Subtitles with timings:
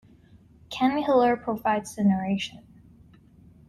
[0.71, 2.63] Ken Hiller provides the narration.